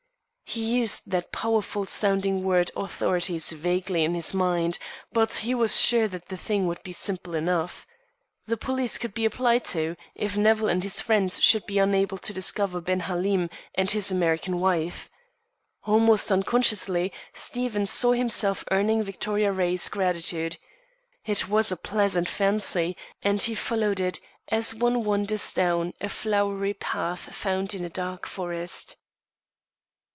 He 0.53 0.73
used 0.75 1.09
that 1.09 1.31
powerful 1.31 1.85
sounding 1.85 2.43
word 2.43 2.71
"authorities" 2.75 3.53
vaguely 3.53 4.03
in 4.03 4.13
his 4.13 4.33
mind, 4.33 4.79
but 5.13 5.31
he 5.35 5.55
was 5.55 5.79
sure 5.79 6.09
that 6.09 6.27
the 6.27 6.35
thing 6.35 6.67
would 6.67 6.83
be 6.83 6.91
simple 6.91 7.35
enough. 7.35 7.87
The 8.47 8.57
police 8.57 8.97
could 8.97 9.13
be 9.13 9.23
applied 9.23 9.63
to, 9.71 9.95
if 10.13 10.35
Nevill 10.35 10.67
and 10.67 10.83
his 10.83 10.99
friends 10.99 11.41
should 11.41 11.65
be 11.65 11.79
unable 11.79 12.17
to 12.17 12.33
discover 12.33 12.81
Ben 12.81 12.99
Halim 12.99 13.49
and 13.75 13.89
his 13.91 14.11
American 14.11 14.59
wife. 14.59 15.09
Almost 15.85 16.29
unconsciously, 16.29 17.13
Stephen 17.33 17.85
saw 17.85 18.11
himself 18.11 18.65
earning 18.71 19.03
Victoria 19.03 19.53
Ray's 19.53 19.87
gratitude. 19.87 20.57
It 21.25 21.47
was 21.47 21.71
a 21.71 21.77
pleasant 21.77 22.27
fancy, 22.27 22.97
and 23.21 23.41
he 23.41 23.55
followed 23.55 24.01
it 24.01 24.19
as 24.49 24.75
one 24.75 25.05
wanders 25.05 25.53
down 25.53 25.93
a 26.01 26.09
flowery 26.09 26.73
path 26.73 27.33
found 27.33 27.73
in 27.73 27.85
a 27.85 27.89
dark 27.89 28.27
forest. 28.27 28.97